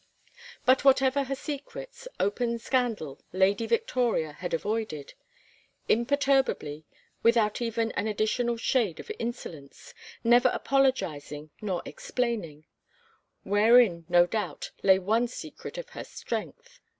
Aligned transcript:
But 0.65 0.83
whatever 0.83 1.25
her 1.25 1.35
secrets, 1.35 2.07
open 2.19 2.57
scandal 2.57 3.19
Lady 3.31 3.67
Victoria 3.67 4.31
had 4.31 4.51
avoided: 4.51 5.13
imperturbably, 5.87 6.85
without 7.21 7.61
even 7.61 7.91
an 7.91 8.07
additional 8.07 8.57
shade 8.57 8.99
of 8.99 9.11
insolence, 9.19 9.93
never 10.23 10.49
apologizing 10.49 11.51
nor 11.61 11.83
explaining; 11.85 12.65
wherein, 13.43 14.07
no 14.09 14.25
doubt, 14.25 14.71
lay 14.81 14.97
one 14.97 15.27
secret 15.27 15.77
of 15.77 15.89
her 15.89 16.03
strength. 16.03 16.79